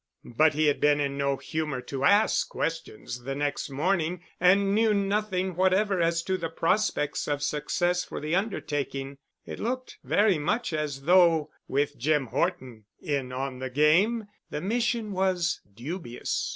But 0.25 0.55
he 0.55 0.65
had 0.65 0.79
been 0.81 0.99
in 0.99 1.15
no 1.15 1.37
humor 1.37 1.79
to 1.81 2.03
ask 2.03 2.49
questions 2.49 3.21
the 3.21 3.35
next 3.35 3.69
morning, 3.69 4.23
and 4.39 4.73
knew 4.73 4.95
nothing 4.95 5.55
whatever 5.55 6.01
as 6.01 6.23
to 6.23 6.37
the 6.39 6.49
prospects 6.49 7.27
of 7.27 7.43
success 7.43 8.03
for 8.03 8.19
the 8.19 8.33
undertaking. 8.33 9.19
It 9.45 9.59
looked 9.59 9.99
very 10.03 10.39
much 10.39 10.73
as 10.73 11.03
though 11.03 11.51
with 11.67 11.99
Jim 11.99 12.25
Horton 12.25 12.85
in 12.99 13.31
on 13.31 13.59
the 13.59 13.69
game, 13.69 14.25
the 14.49 14.59
mission 14.59 15.11
was 15.11 15.61
dubious. 15.71 16.49